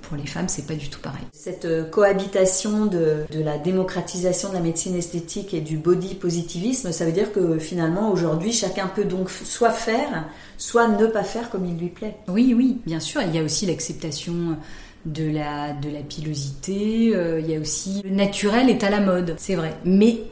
[0.02, 1.24] Pour les femmes, c'est pas du tout pareil.
[1.32, 7.04] Cette euh, cohabitation de, la démocratisation de la médecine esthétique et du body positivisme, ça
[7.04, 11.66] veut dire que finalement aujourd'hui, chacun peut donc soit faire, soit ne pas faire comme
[11.66, 12.16] il lui plaît.
[12.28, 13.22] Oui, oui, bien sûr.
[13.22, 14.56] Il y a aussi l'acceptation
[15.04, 19.34] de la, de la pilosité, il y a aussi le naturel est à la mode,
[19.36, 19.76] c'est vrai.
[19.84, 20.22] Mais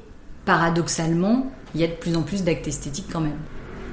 [0.45, 3.39] paradoxalement, il y a de plus en plus d'actes esthétiques quand même.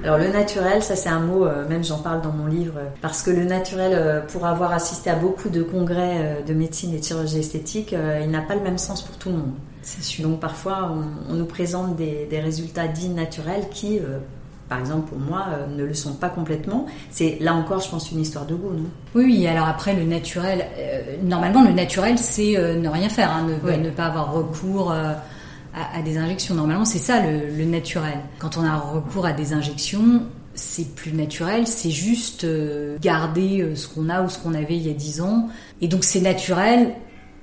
[0.03, 2.85] Alors le naturel, ça c'est un mot, euh, même j'en parle dans mon livre, euh,
[3.01, 6.99] parce que le naturel, euh, pour avoir assisté à beaucoup de congrès de médecine et
[6.99, 9.53] de chirurgie esthétique, il n'a pas le même sens pour tout le monde.
[9.81, 10.27] C'est sûr.
[10.27, 10.95] Donc parfois
[11.29, 13.99] on, nous présente des, résultats dits naturels qui,
[14.69, 16.85] par exemple pour moi, ne le sont pas complètement.
[17.09, 18.89] C'est là encore, je pense, une histoire de goût, non?
[19.15, 20.65] Oui, oui, alors après le naturel,
[21.23, 24.93] normalement le naturel c'est ne rien faire, hein, ne, ne, pas avoir recours
[25.73, 26.55] à, des injections.
[26.55, 28.19] Normalement, c'est ça le, naturel.
[28.39, 30.23] Quand on a recours à des injections,
[30.55, 34.75] c'est plus naturel, c'est juste euh, garder euh, ce qu'on a ou ce qu'on avait
[34.75, 35.47] il y a 10 ans.
[35.82, 36.95] Et donc c'est naturel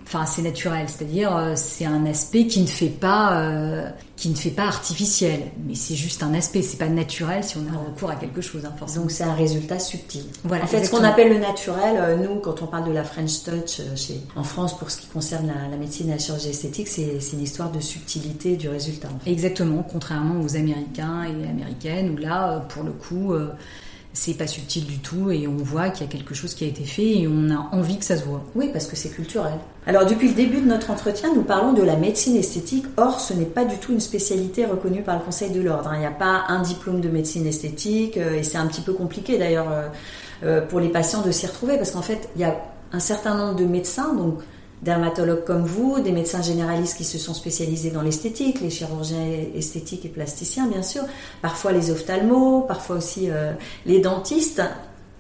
[0.07, 4.37] Enfin, c'est naturel, c'est-à-dire euh, c'est un aspect qui ne fait pas, euh, qui ne
[4.37, 6.63] fait pas artificiel, mais c'est juste un aspect.
[6.63, 8.65] C'est pas naturel si on a recours à quelque chose.
[8.65, 10.23] Hein, Donc c'est un résultat subtil.
[10.45, 10.63] Voilà.
[10.63, 13.43] En fait, ce qu'on appelle le naturel, euh, nous, quand on parle de la French
[13.43, 17.19] touch chez, en France pour ce qui concerne la, médecine et la chirurgie esthétique, c'est
[17.33, 19.09] une histoire de subtilité du résultat.
[19.27, 23.35] Exactement, contrairement aux Américains et Américaines où là, pour le coup
[24.17, 26.67] c'est pas subtil du tout et on voit qu'il y a quelque chose qui a
[26.67, 28.43] été fait et on a envie que ça se voit.
[28.55, 29.53] Oui, parce que c'est culturel.
[29.87, 32.87] Alors depuis le début de notre entretien, nous parlons de la médecine esthétique.
[32.97, 35.91] Or, ce n'est pas du tout une spécialité reconnue par le Conseil de l'ordre.
[35.93, 38.95] Il n'y a pas un diplôme de médecine esthétique euh, et c'est un petit peu
[38.95, 39.89] compliqué d'ailleurs euh,
[40.45, 42.57] euh, pour les patients de s'y retrouver parce qu'en fait, il y a
[42.93, 44.39] un certain nombre de médecins, donc
[44.83, 50.05] dermatologues comme vous, des médecins généralistes qui se sont spécialisés dans l'esthétique, les chirurgiens esthétiques
[50.05, 51.03] et plasticiens bien sûr,
[51.43, 53.53] parfois les ophtalmos, parfois aussi euh,
[53.87, 54.63] les dentistes.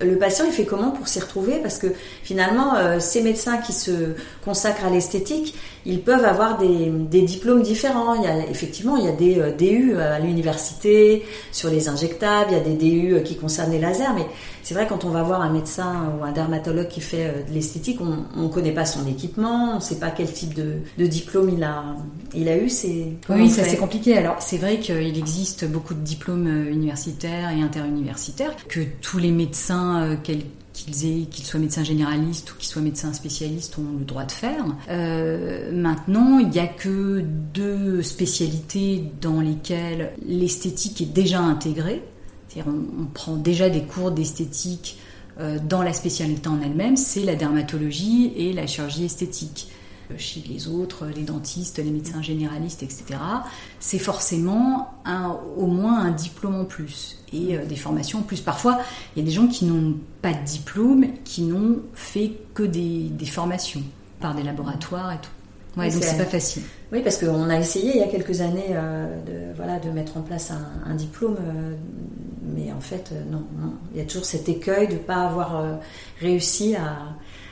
[0.02, 1.54] Le patient, il fait comment pour s'y retrouver?
[1.62, 1.86] Parce que
[2.22, 4.14] finalement, euh, ces médecins qui se
[4.44, 5.54] consacrent à l'esthétique,
[5.86, 8.14] ils peuvent avoir des, diplômes différents.
[8.14, 12.50] Il y a, effectivement, il y a des euh, DU à l'université sur les injectables,
[12.50, 14.26] il y a des DU qui concernent les lasers, mais
[14.62, 17.54] c'est vrai quand on va voir un médecin ou un dermatologue qui fait euh, de
[17.54, 21.50] l'esthétique, on ne connaît pas son équipement, on ne sait pas quel type de, diplôme
[21.56, 21.84] il a,
[22.34, 22.68] il a eu.
[22.68, 24.18] C'est oui, ça c'est compliqué.
[24.18, 29.30] Alors c'est vrai qu'il existe beaucoup de diplômes euh, universitaires et interuniversitaires que tous les
[29.30, 30.18] médecins
[30.84, 34.64] qu'ils soient médecins généralistes ou qu'ils soient médecins spécialistes, ont le droit de faire.
[34.90, 37.20] Euh, maintenant, il n'y a que
[37.54, 42.02] deux spécialités dans lesquelles l'esthétique est déjà intégrée.
[42.58, 44.96] On, on, prend déjà des cours d'esthétique
[45.38, 49.68] euh, dans la spécialité en elle-même, c'est la dermatologie et la chirurgie esthétique.
[50.10, 53.04] Euh, chez les autres, les dentistes, les médecins généralistes, etc.,
[53.80, 58.40] c'est forcément un, au moins un diplôme en plus et des formations en plus.
[58.40, 58.78] Parfois,
[59.14, 63.10] il y a des gens qui n'ont pas de diplôme, qui n'ont fait que des,
[63.26, 63.82] formations
[64.20, 65.30] par des laboratoires et tout.
[65.76, 66.62] Ouais, donc c'est pas facile.
[66.92, 70.16] Oui, parce qu'on a essayé il y a quelques années euh, de, voilà, de mettre
[70.16, 70.52] en place
[70.86, 71.74] un, diplôme, euh,
[72.42, 73.44] mais en fait, euh, non,
[73.92, 75.80] Il y a toujours cet écueil de ne pas avoir
[76.20, 76.96] réussi à,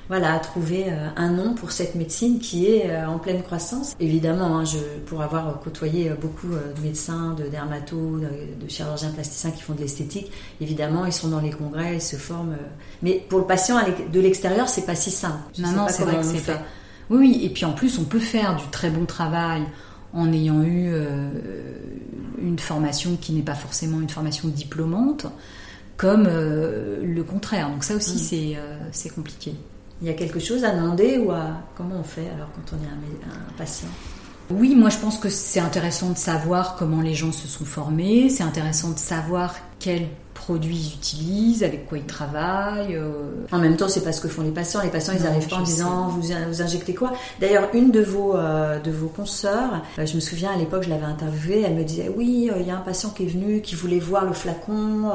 [0.09, 0.87] voilà, à trouver
[1.17, 3.95] un nom pour cette médecine qui est en pleine croissance.
[4.01, 9.63] Évidemment, hein, je, pour avoir côtoyé beaucoup de médecins, de dermatos, de, chirurgiens plasticiens qui
[9.63, 12.57] font de l'esthétique, évidemment, ils sont dans les congrès, ils se forment.
[13.03, 13.77] mais pour le patient
[14.13, 15.39] de l'extérieur, c'est pas si simple.
[15.59, 16.61] non, non, c'est vrai que c'est pas.
[17.11, 19.63] Oui, oui, et puis en plus, on peut faire du très bon travail
[20.15, 21.29] en ayant eu euh,
[22.41, 25.27] une formation qui n'est pas forcément une formation diplômante,
[25.97, 27.69] comme le contraire.
[27.69, 28.59] Donc ça aussi, mm.
[28.93, 29.55] c'est compliqué.
[30.01, 32.83] Il y a quelque chose à demander ou à comment on fait alors quand on
[32.83, 33.89] est un patient?
[34.51, 38.29] Oui, moi je pense que c'est intéressant de savoir comment les gens se sont formés,
[38.29, 40.09] c'est intéressant de savoir quels
[40.45, 42.97] produits ils utilisent, avec quoi ils travaillent.
[42.97, 43.47] Euh.
[43.53, 44.83] En même temps, c'est pas ce que font les patients.
[44.83, 47.13] Les patients, ils n'arrivent pas en disant vous, vous injectez quoi?
[47.41, 50.91] D'ailleurs, une de vos euh, de vos consoeurs, euh, je me souviens à l'époque, je
[50.91, 53.75] l'avais interviewée, elle me disait oui, il y a un patient qui est venu, qui
[53.75, 55.13] voulait voir le flacon.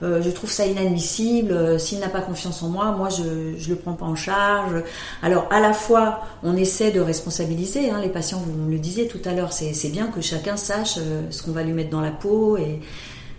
[0.00, 1.78] je trouve ça inadmissible.
[1.78, 4.82] S'il n'a pas confiance en moi, moi je je le prends pas en charge.
[5.22, 8.42] Alors à la fois, on essaie de responsabiliser hein, les patients.
[8.44, 10.98] Vous me le disiez tout à l'heure, c'est bien que chacun sache
[11.30, 12.80] ce qu'on va lui mettre dans la peau et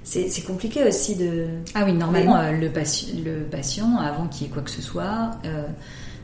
[0.03, 1.47] c'est compliqué aussi de.
[1.75, 5.31] Ah oui, normalement, euh, le, le, patient, avant qu'il y ait quoi que ce soit,
[5.45, 5.67] euh,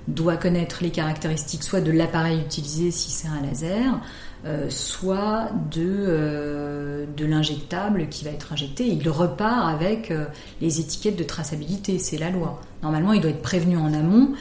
[0.08, 4.00] doit connaître les caractéristiques soit de l'appareil utilisé si c'est un laser,
[4.46, 8.88] euh, soit de, de l'injectable qui va être injecté.
[8.88, 10.14] Il repart avec
[10.62, 12.62] les étiquettes de traçabilité, c'est la loi.
[12.82, 14.34] Normalement, il doit être prévenu en amont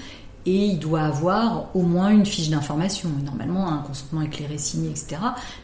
[0.46, 3.10] et il doit avoir au moins une fiche d'information.
[3.24, 5.16] Normalement, un consentement éclairé signé, etc.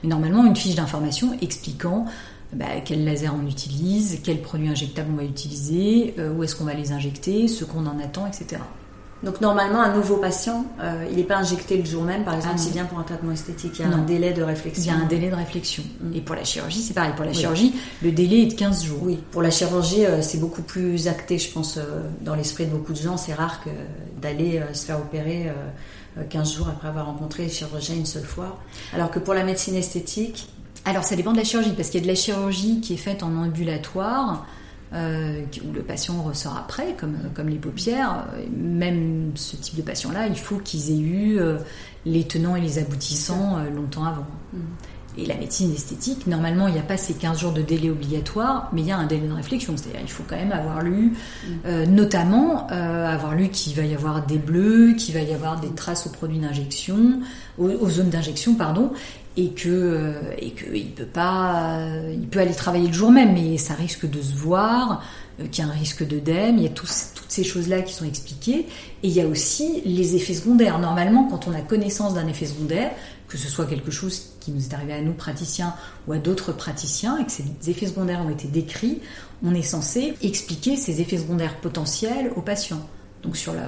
[0.02, 2.06] Mais normalement, une fiche d'information expliquant
[2.52, 6.64] bah, quel laser on utilise, quel produit injectable on va utiliser, euh, où est-ce qu'on
[6.64, 8.60] va les injecter, ce qu'on en attend, etc.
[9.22, 12.56] Donc normalement, un nouveau patient, euh, il n'est pas injecté le jour même, par exemple,
[12.56, 13.74] ah, s'il vient pour un traitement esthétique.
[13.78, 14.82] Il y a un délai de réflexion.
[14.92, 15.84] Il y a un délai de réflexion.
[16.00, 16.16] Mm.
[16.16, 17.12] Et pour la chirurgie, c'est pareil.
[17.14, 18.98] Pour la chirurgie, le délai est de 15 jours.
[19.00, 21.78] Oui, pour la chirurgie, euh, c'est beaucoup plus acté, je pense,
[22.22, 23.16] dans l'esprit de beaucoup de gens.
[23.16, 23.60] C'est rare
[24.20, 25.52] d'aller se faire opérer
[26.28, 28.58] 15 jours après avoir rencontré le chirurgien une seule fois.
[28.92, 30.48] Alors que pour la médecine esthétique,
[30.84, 32.98] alors ça dépend de la chirurgie, parce qu'il y a de la chirurgie qui est
[32.98, 34.46] faite en ambulatoire,
[34.94, 38.26] euh, où le patient ressort après, comme, comme les paupières.
[38.54, 41.56] Même ce type de patient-là, il faut qu'ils aient eu euh,
[42.04, 44.26] les tenants et les aboutissants euh, longtemps avant.
[44.52, 44.58] Mm.
[45.16, 48.68] Et la médecine esthétique, normalement, il n'y a pas ces 15 jours de délai obligatoire,
[48.74, 49.78] mais il y a un délai de réflexion.
[49.78, 51.14] C'est-à-dire il faut quand même avoir lu,
[51.46, 51.84] mm.
[51.84, 56.06] notamment avoir lu qu'il va y avoir des bleus, qu'il va y avoir des traces
[56.06, 57.20] aux produits d'injection,
[57.58, 58.92] aux, zones d'injection, pardon,
[59.36, 63.32] et que euh, et que il peut pas il peut aller travailler le jour même
[63.32, 65.02] mais ça risque de se voir
[65.40, 66.88] euh, qu'il y a un risque d'œdème il y a toutes
[67.28, 68.66] ces choses là qui sont expliquées
[69.02, 70.78] et il y a aussi les effets secondaires.
[70.78, 72.90] Normalement quand on a connaissance d'un effet secondaire
[73.28, 75.74] que ce soit quelque chose qui nous est arrivé à nous praticiens
[76.06, 79.00] ou à d'autres praticiens et que ces effets secondaires ont été décrits
[79.42, 82.86] on est censé expliquer ces effets secondaires potentiels aux patients
[83.22, 83.62] donc sur la,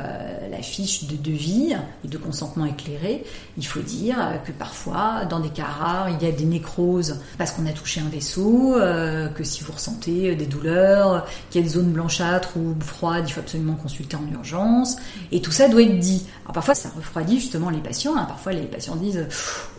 [0.63, 3.23] fiche de devis et de consentement éclairé,
[3.59, 7.51] il faut dire que parfois, dans des cas rares, il y a des nécroses parce
[7.51, 11.67] qu'on a touché un vaisseau, euh, que si vous ressentez des douleurs, qu'il y a
[11.67, 14.97] des zones blanchâtres ou froides, il faut absolument consulter en urgence.
[15.33, 16.25] Et tout ça doit être dit.
[16.45, 18.17] Alors parfois, ça refroidit justement les patients.
[18.17, 18.25] Hein.
[18.27, 19.27] Parfois, les patients disent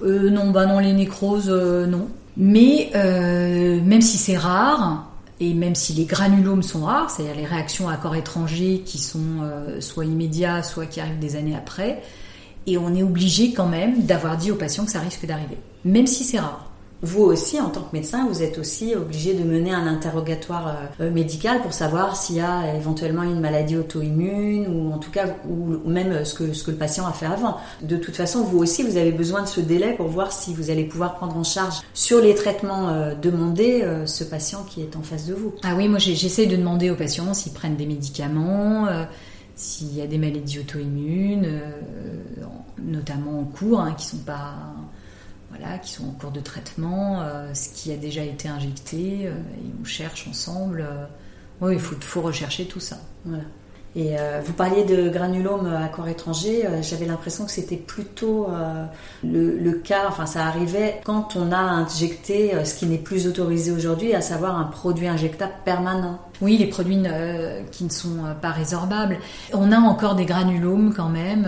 [0.03, 2.09] euh, non, bah non, les nécroses, euh, non.
[2.37, 7.89] Mais même si c'est rare, et même si les granulomes sont rares, c'est-à-dire les réactions
[7.89, 12.01] à corps étranger qui sont euh, soit immédiats, soit qui arrivent des années après,
[12.67, 16.07] et on est obligé quand même d'avoir dit aux patients que ça risque d'arriver, même
[16.07, 16.71] si c'est rare
[17.01, 21.11] vous aussi, en tant que médecin, vous êtes aussi obligé de mener un interrogatoire euh,
[21.11, 25.89] médical pour savoir s'il y a éventuellement une maladie auto-immune ou en tout cas ou,
[25.89, 27.57] même ce que, ce que le patient a fait avant.
[27.81, 30.69] De toute façon, vous aussi, vous avez besoin de ce délai pour voir si vous
[30.69, 34.95] allez pouvoir prendre en charge sur les traitements euh, demandés euh, ce patient qui est
[34.95, 35.53] en face de vous.
[35.63, 38.87] Ah oui, moi j'essaie de demander aux patients s'ils prennent des médicaments.
[39.55, 41.61] s'il y a des maladies auto-immunes,
[42.83, 44.55] notamment en cours, hein, qui sont pas
[45.81, 49.73] qui sont en cours de traitement, euh, ce qui a déjà été injecté, euh, et
[49.81, 50.85] on cherche ensemble.
[50.87, 51.05] Euh,
[51.61, 52.97] oui, il faut, faut, rechercher tout ça.
[53.23, 53.43] Voilà.
[53.97, 58.49] Et vous parliez de granulomes à corps étranger, j'avais l'impression que c'était plutôt
[59.23, 64.13] le, cas, enfin ça arrivait quand on a injecté ce qui n'est plus autorisé aujourd'hui,
[64.13, 66.19] à savoir un produit injectable permanent.
[66.41, 67.01] Oui, les produits
[67.71, 69.17] qui ne sont pas résorbables.
[69.53, 71.47] On a encore des granulomes quand même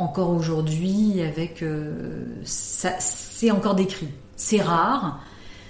[0.00, 4.08] encore aujourd'hui avec euh, c'est encore décrit.
[4.36, 5.20] C'est rare.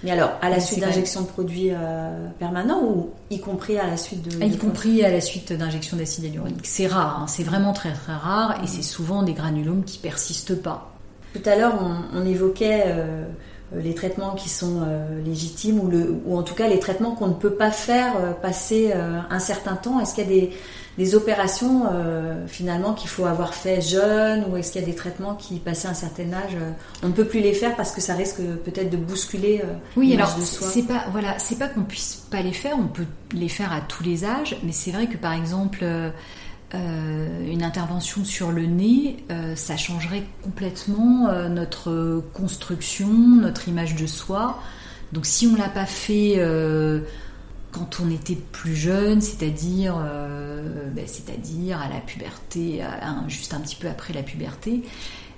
[0.02, 3.98] Mais alors, à la suite d'injection de produits euh, permanents ou y compris à la
[3.98, 4.42] suite de...
[4.42, 6.60] Y compris à la suite d'injection d'acide hyaluronique.
[6.66, 7.26] C'est rare, hein.
[7.26, 10.90] c'est vraiment très très rare et c'est souvent des granulomes qui persistent pas.
[11.34, 11.74] Tout à l'heure,
[12.14, 13.24] on, évoquait euh,
[13.74, 14.82] les traitements qui sont
[15.24, 18.92] légitimes ou, le, ou en tout cas les traitements qu'on ne peut pas faire passer
[18.92, 20.00] un certain temps.
[20.00, 20.50] Est-ce qu'il y a des,
[21.00, 24.94] des opérations euh, finalement qu'il faut avoir fait jeune ou est-ce qu'il y a des
[24.94, 28.02] traitements qui passé un certain âge euh, on ne peut plus les faire parce que
[28.02, 32.16] ça risque peut-être de bousculer euh, oui alors c'est pas voilà c'est pas qu'on puisse
[32.30, 35.16] pas les faire on peut les faire à tous les âges mais c'est vrai que
[35.16, 35.84] par exemple
[36.72, 39.24] une intervention sur le nez,
[39.56, 44.60] ça changerait complètement notre construction, notre image de soi.
[45.12, 47.00] Donc si on l'a pas fait euh,
[47.72, 52.82] quand on était plus jeune, c'est-à-dire, euh, ben, c'est-à-dire à la puberté,
[53.28, 54.82] juste un petit peu après la puberté,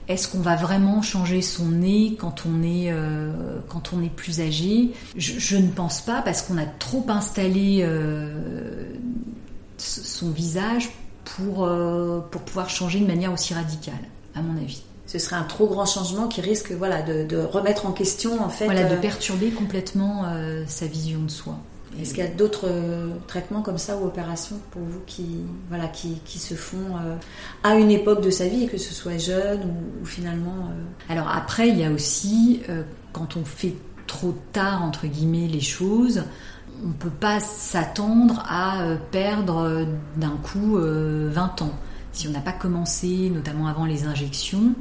[0.08, 4.40] est-ce qu'on va vraiment changer son nez quand on est, euh, quand on est plus
[4.40, 4.90] âgé?
[5.16, 7.86] Je, ne pense pas parce qu'on a trop installé
[9.78, 10.90] son visage
[11.24, 11.68] pour,
[12.30, 13.94] pour pouvoir changer de manière aussi radicale,
[14.34, 17.92] à mon avis ce serait un trop grand changement qui risque voilà, de, remettre en
[17.92, 18.64] question en fait.
[18.64, 20.24] Voilà, de perturber complètement
[20.66, 21.58] sa vision de soi.
[22.00, 25.88] Est-ce qu'il y a d'autres euh, traitements comme ça ou opérations pour vous qui, voilà,
[25.88, 27.16] qui, qui se font euh,
[27.62, 31.68] à une époque de sa vie, que ce soit jeune ou, finalement euh, Alors après,
[31.68, 32.62] il y a aussi,
[33.12, 33.74] quand on fait
[34.06, 36.24] trop tard, entre guillemets, les choses,
[36.84, 41.72] on ne peut pas s'attendre à perdre d'un coup 20 ans.
[42.12, 44.74] Si on n'a pas commencé, notamment avant les injections,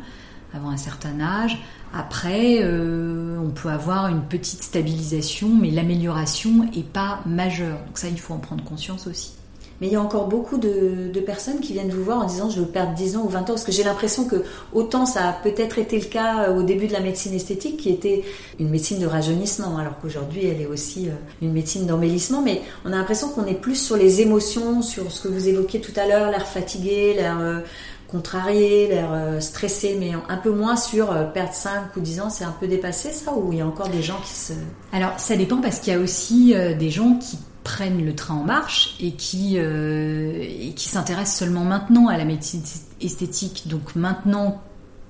[0.54, 1.58] avant un certain âge,
[1.94, 7.80] après, euh, on peut avoir une petite stabilisation, mais l'amélioration n'est pas majeure.
[7.86, 9.34] Donc ça, il faut en prendre conscience aussi.
[9.82, 12.62] Mais il y a encore beaucoup de, personnes qui viennent vous voir en disant je
[12.62, 15.34] veux perdre 10 ans ou 20 ans, parce que j'ai l'impression que autant ça a
[15.34, 18.24] peut-être été le cas euh, au début de la médecine esthétique, qui était
[18.60, 22.92] une médecine de rajeunissement, alors qu'aujourd'hui elle est aussi euh, une médecine d'embellissement, mais on
[22.92, 26.08] a l'impression qu'on est plus sur les émotions, sur ce que vous évoquiez tout à
[26.08, 27.64] l'heure, l'air fatigué, l'air
[28.12, 32.30] contrarié, l'air euh, stressé, mais un peu moins sur euh, perdre 5 ou 10 ans,
[32.30, 34.54] c'est un peu dépassé ça Ou il y a encore des gens qui se...
[34.92, 38.36] Alors ça dépend parce qu'il y a aussi euh, des gens qui prennent le train
[38.36, 42.64] en marche et qui, et qui s'intéressent seulement maintenant à la médecine
[43.02, 43.64] esthétique.
[43.68, 44.62] Donc maintenant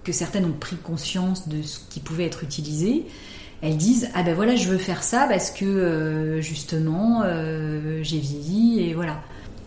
[0.03, 3.05] que certaines ont pris conscience de ce qui pouvait être utilisé,
[3.61, 7.23] elles disent ah ben voilà je veux faire ça parce que justement
[8.01, 9.21] j'ai vieilli et voilà.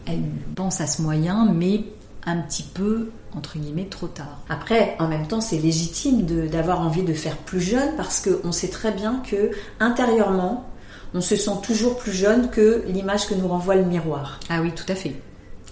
[0.06, 0.22] Elles
[0.54, 1.84] pensent à ce moyen mais
[2.26, 4.40] un petit peu entre guillemets trop tard.
[4.48, 8.68] Après, en même temps, c'est légitime d'avoir envie de faire plus jeune parce qu'on sait
[8.68, 10.68] très bien que intérieurement,
[11.14, 14.40] on se sent toujours plus jeune que l'image que nous renvoie le miroir.
[14.50, 15.14] Ah oui, tout à fait.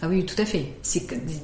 [0.05, 0.67] Ah oui, tout à fait.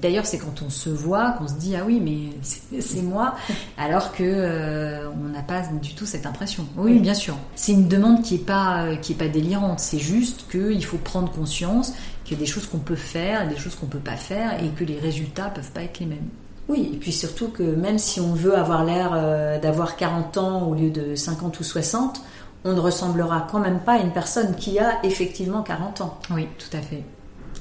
[0.03, 3.37] d'ailleurs c'est quand on se voit qu'on se dit ah oui mais c'est moi,
[3.79, 6.67] alors que euh, on n'a pas du tout cette impression.
[6.77, 7.37] Oui, bien sûr.
[7.55, 9.79] C'est une demande qui est pas qui est pas délirante.
[9.79, 11.93] C'est juste qu'il faut prendre conscience
[12.25, 14.63] qu'il y a des choses qu'on peut faire, et des choses qu'on peut pas faire,
[14.63, 16.29] et que les résultats peuvent pas être les mêmes.
[16.69, 20.63] Oui, et puis surtout que même si on veut avoir l'air euh, d'avoir 40 ans
[20.69, 22.21] au lieu de 50 ou 60,
[22.65, 26.19] on ne ressemblera quand même pas à une personne qui a effectivement 40 ans.
[26.31, 27.05] Oui, tout à fait.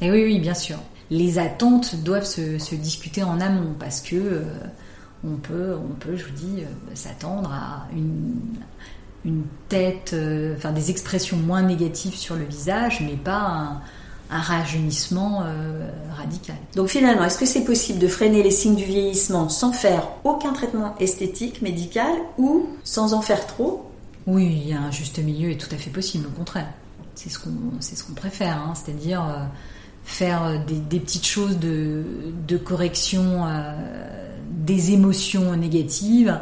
[0.01, 0.77] Et oui, oui, bien sûr.
[1.09, 4.43] Les attentes doivent se, discuter en amont parce que euh,
[5.23, 8.35] on peut, on peut, je vous dis, euh, s'attendre à une,
[9.23, 13.81] une tête, euh, enfin des expressions moins négatives sur le visage, mais pas un,
[14.29, 15.45] rajeunissement
[16.17, 16.57] radical.
[16.75, 20.51] Donc finalement, est-ce que c'est possible de freiner les signes du vieillissement sans faire aucun
[20.51, 23.89] traitement esthétique, médical ou sans en faire trop?
[24.27, 26.67] Oui, il y a un juste milieu est tout à fait possible, au contraire.
[27.15, 28.73] C'est ce qu'on préfère, hein.
[28.75, 29.23] c'est-à-dire
[30.07, 33.73] faire euh, des, petites choses de, correction euh,
[34.49, 36.39] des émotions négatives,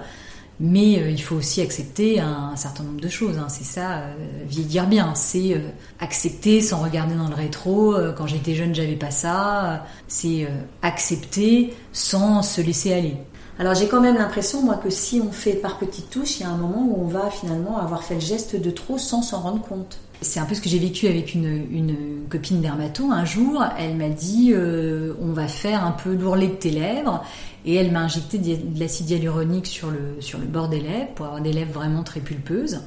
[0.60, 3.38] mais euh, il faut aussi accepter un, certain nombre de choses.
[3.38, 3.48] Hein.
[3.50, 4.04] C'est ça,
[4.48, 5.15] vieillir bien.
[5.15, 5.60] C'est
[6.00, 7.95] accepter sans regarder dans le rétro.
[8.15, 9.86] quand j'étais jeune, j'avais pas ça.
[10.08, 10.48] C'est
[10.82, 13.17] accepter sans se laisser aller.
[13.57, 16.45] Alors j'ai quand même l'impression, moi, que si on fait par petites touches, il y
[16.45, 19.39] a un moment où on va finalement avoir fait le geste de trop sans s'en
[19.39, 19.99] rendre compte.
[20.21, 23.11] C'est un peu ce que j'ai vécu avec une, copine dermato.
[23.11, 27.23] Un jour, elle m'a dit euh, on va faire un peu l'ourlet de tes lèvres.
[27.65, 31.25] Et elle m'a injecté de l'acide hyaluronique sur le, sur le bord des lèvres pour
[31.25, 32.81] avoir des lèvres vraiment très pulpeuses.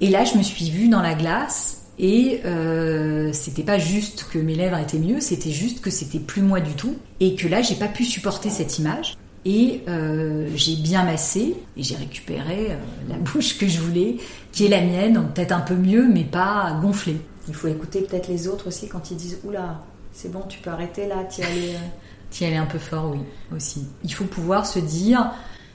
[0.00, 4.38] Et là, je me suis vue dans la glace et euh, c'était pas juste que
[4.38, 6.96] mes lèvres étaient mieux, c'était juste que c'était plus moi du tout.
[7.20, 9.16] Et que là, j'ai pas pu supporter cette image.
[9.44, 12.76] Et euh, j'ai bien massé et j'ai récupéré euh,
[13.08, 14.16] la bouche que je voulais,
[14.52, 17.20] qui est la mienne, peut-être un peu mieux, mais pas gonflée.
[17.48, 20.70] Il faut écouter peut-être les autres aussi quand ils disent Oula, c'est bon, tu peux
[20.70, 21.74] arrêter là, t'y aller.
[21.74, 21.86] Euh.
[22.30, 23.20] t'y aller un peu fort, oui,
[23.56, 23.86] aussi.
[24.04, 25.32] Il faut pouvoir se dire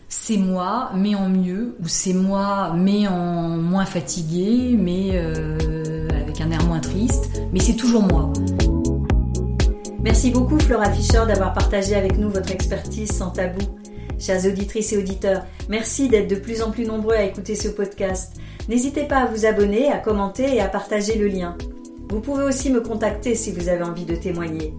[0.07, 6.51] c'est moi, mais en mieux, ou c'est moi, mais en moins fatigué, mais avec un
[6.51, 8.31] air moins triste, mais c'est toujours moi.
[10.05, 13.65] Merci beaucoup Flora Fischer d'avoir partagé avec nous votre expertise sans tabou.
[14.19, 18.35] Chers auditrices et auditeurs, merci d'être de plus en plus nombreux à écouter ce podcast.
[18.69, 21.57] N'hésitez pas à vous abonner, à commenter et à partager le lien.
[22.07, 24.75] Vous pouvez aussi me contacter si vous avez envie de témoigner.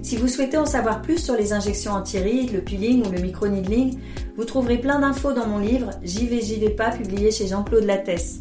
[0.00, 3.98] Si vous souhaitez en savoir plus sur les injections anti-rides, le peeling ou le micro-needling,
[4.36, 7.84] vous trouverez plein d'infos dans mon livre J'y vais, j'y vais pas, publié chez Jean-Claude
[7.84, 8.38] Lattès.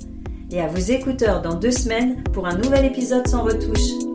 [0.51, 4.10] Et à vos écouteurs dans deux semaines pour un nouvel épisode sans retouche.